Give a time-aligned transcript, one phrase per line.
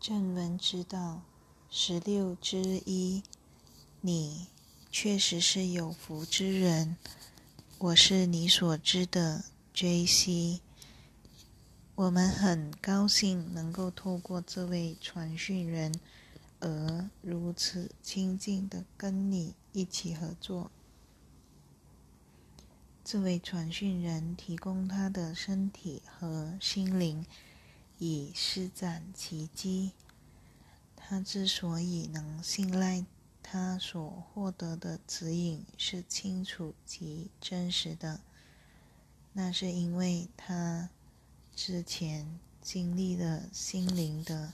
[0.00, 1.22] 正文之道
[1.68, 3.20] 十六之一，
[4.00, 4.46] 你
[4.92, 6.96] 确实是有福之人。
[7.78, 9.44] 我是你所知的
[9.74, 10.60] J.C。
[11.96, 15.92] 我们很高兴能够透过这位传讯人
[16.60, 20.70] 而如此亲近的跟你一起合作。
[23.04, 27.26] 这位传讯人提供他的身体和心灵。
[27.98, 29.92] 以施展奇迹。
[30.96, 33.04] 他之所以能信赖
[33.42, 38.20] 他所获得的指引是清楚及真实的，
[39.32, 40.90] 那是因为他
[41.56, 44.52] 之前经历了心灵的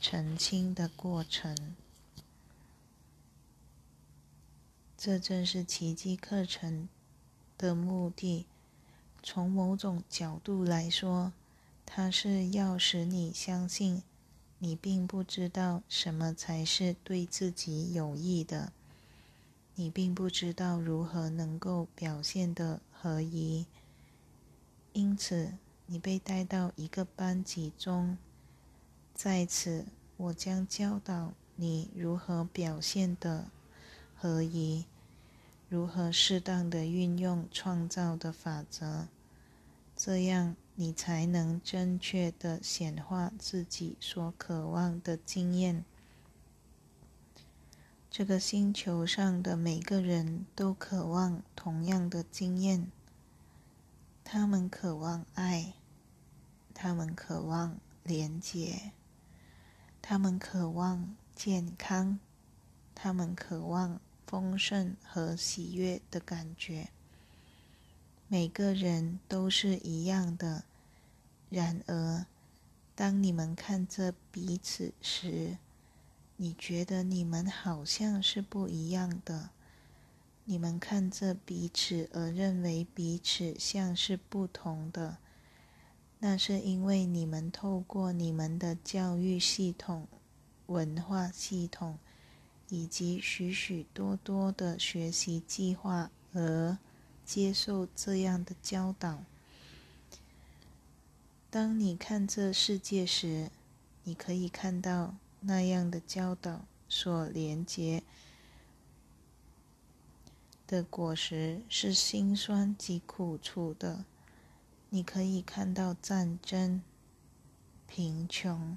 [0.00, 1.74] 澄清的过程。
[4.96, 6.88] 这正是奇迹课程
[7.58, 8.46] 的目的。
[9.22, 11.32] 从某种角度来说。
[11.92, 14.04] 它是要使你相信，
[14.60, 18.72] 你并不知道什么才是对自己有益的，
[19.74, 23.66] 你并不知道如何能够表现的合宜，
[24.92, 25.54] 因此
[25.86, 28.16] 你被带到一个班级中，
[29.12, 33.48] 在此我将教导你如何表现的
[34.14, 34.84] 合宜，
[35.68, 39.08] 如何适当的运用创造的法则，
[39.96, 40.54] 这样。
[40.80, 45.84] 你才能正确的显化自己所渴望的经验。
[48.10, 52.90] 这个星球上的每个人都渴望同样的经验。
[54.24, 55.74] 他们渴望爱，
[56.72, 58.92] 他们渴望连接，
[60.00, 62.18] 他们渴望健康，
[62.94, 66.88] 他们渴望丰盛和喜悦的感觉。
[68.28, 70.64] 每个人都是一样的。
[71.50, 72.24] 然而，
[72.94, 75.58] 当你们看着彼此时，
[76.36, 79.50] 你觉得你们好像是不一样的。
[80.44, 85.18] 你们看着彼此而认为彼此像是不同的，
[86.20, 90.08] 那是因为你们透过你们的教育系统、
[90.66, 91.98] 文化系统
[92.68, 96.78] 以及许许多多的学习计划而
[97.24, 99.24] 接受这样的教导。
[101.50, 103.50] 当你看这世界时，
[104.04, 108.04] 你可以看到那样的教导所连接
[110.64, 114.04] 的果实是辛酸及苦楚的。
[114.90, 116.80] 你可以看到战争、
[117.88, 118.76] 贫穷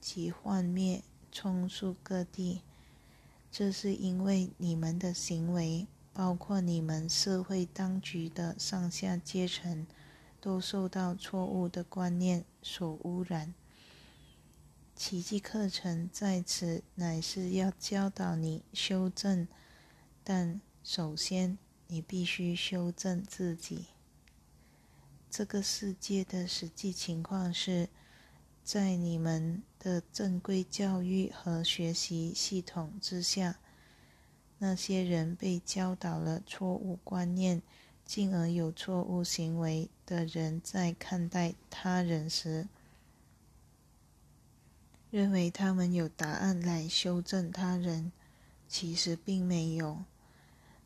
[0.00, 2.62] 及幻灭充斥各地，
[3.52, 9.86] 这是因为你们的行为，包括你们社会当局的上下阶层。
[10.48, 13.52] 都受到错误的观念所污染。
[14.96, 19.46] 奇迹课程在此乃是要教导你修正，
[20.24, 23.88] 但首先你必须修正自己。
[25.28, 27.90] 这个世界的实际情况是，
[28.64, 33.58] 在你们的正规教育和学习系统之下，
[34.56, 37.60] 那些人被教导了错误观念。
[38.08, 42.66] 进而有错误行为的人，在看待他人时，
[45.10, 48.10] 认为他们有答案来修正他人，
[48.66, 50.04] 其实并没有。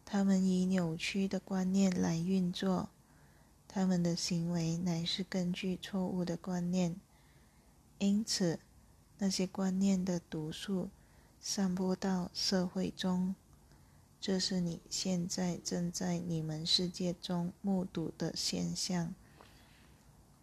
[0.05, 2.88] 他们以扭曲的观念来运作，
[3.69, 6.97] 他们的行为乃是根据错误的观念。
[7.99, 8.59] 因此，
[9.19, 10.91] 那些观念的毒素
[11.38, 13.37] 散播到社会中。
[14.22, 19.12] 这是你现在正在你们世界中目睹的现象。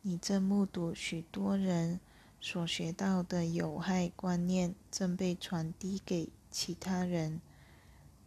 [0.01, 2.01] 你正目睹许多人
[2.41, 7.39] 所学到的有害观念正被传递给其他人，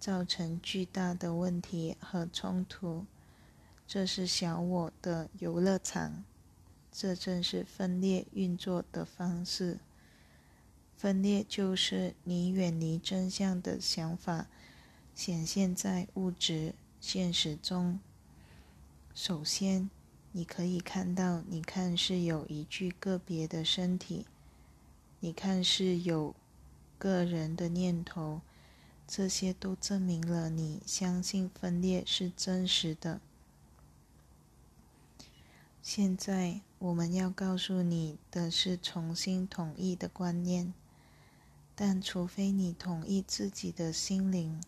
[0.00, 3.04] 造成巨大的问题和冲突。
[3.86, 6.24] 这是小我的游乐场，
[6.90, 9.80] 这正是分裂运作的方式。
[10.96, 14.46] 分裂就是你远离真相的想法。
[15.14, 18.00] 显现在物质现实中。
[19.14, 19.90] 首先，
[20.32, 24.26] 你可以看到，你看是有一具个别的身体，
[25.20, 26.34] 你看是有
[26.98, 28.40] 个人的念头，
[29.06, 33.20] 这些都证明了你相信分裂是真实的。
[35.82, 40.72] 现在，我们要告诉你的是重新统一的观念，
[41.74, 44.60] 但除非你统一自己的心灵。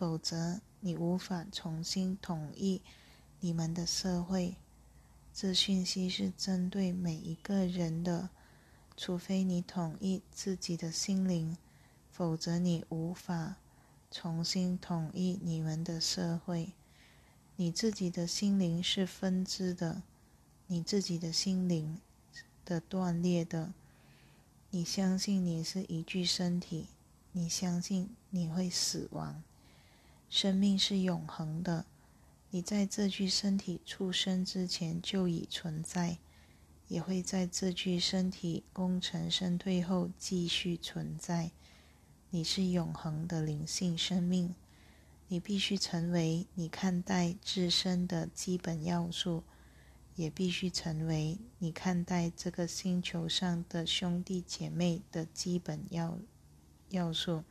[0.00, 2.80] 否则，你无法重新统一
[3.40, 4.56] 你们的社会。
[5.34, 8.30] 这讯息是针对每一个人的，
[8.96, 11.54] 除非你统一自己的心灵，
[12.10, 13.56] 否则你无法
[14.10, 16.72] 重新统一你们的社会。
[17.56, 20.02] 你自己的心灵是分支的，
[20.68, 22.00] 你自己的心灵
[22.64, 23.74] 的断裂的。
[24.70, 26.86] 你相信你是一具身体，
[27.32, 29.42] 你相信你会死亡。
[30.30, 31.84] 生命是永恒的，
[32.50, 36.18] 你在这具身体出生之前就已存在，
[36.86, 41.50] 也会在这具身体功成身退后继续存在。
[42.30, 44.54] 你是永恒的灵性生命，
[45.26, 49.42] 你必须成为你看待自身的基本要素。
[50.16, 56.18] 也必须成为你看待这个星球上的兄弟姐妹的基本要
[56.90, 57.42] 要素。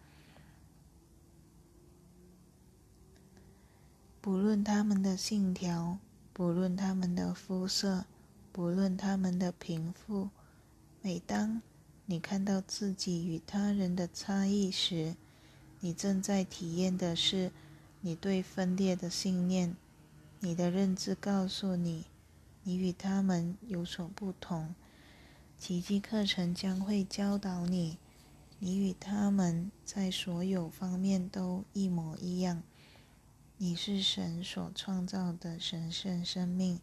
[4.21, 5.98] 不论他们的信条，
[6.33, 8.06] 不论他们的肤色，
[8.51, 10.30] 不论他们的贫富，
[11.01, 11.62] 每当
[12.06, 15.16] 你看到自己与他人的差异时，
[15.80, 17.51] 你正在体验的是
[18.01, 19.75] 你对分裂的信念。
[20.42, 22.06] 你的认知告诉你。
[22.63, 24.75] 你与他们有所不同，
[25.57, 27.98] 奇迹课程将会教导你，
[28.60, 32.62] 你与他们在所有方面都一模一样。
[33.62, 36.80] 你是神所创造的神圣生命，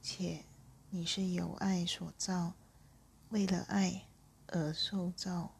[0.00, 0.44] 且
[0.88, 2.54] 你是由爱所造，
[3.28, 4.06] 为了爱
[4.46, 5.52] 而受造。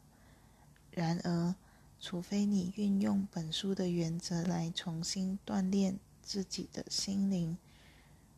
[0.89, 1.53] 然而，
[1.99, 7.55] 除非你运用本书的原则来重新锻炼自己的心灵，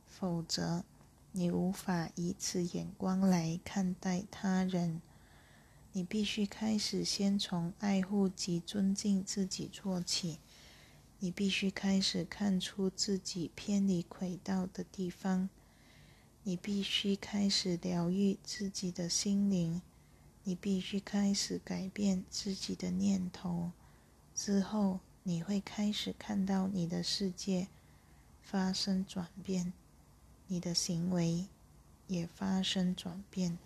[0.06, 0.84] 否则。
[1.32, 5.02] 你无法以此眼光来看待他人。
[5.94, 10.40] 你必须开始先从爱护及尊敬自己做起。
[11.20, 15.50] 你必须开始看出自己偏离轨道的地方。
[16.44, 19.82] 你必须开始疗愈自己的心灵。
[20.46, 23.72] 你必须开始改变自己的念头。
[24.34, 27.68] 之后，你会开始看到你的世界
[28.42, 29.74] 发生转变。
[30.48, 31.46] 你的行为
[32.08, 33.60] 也发生转变。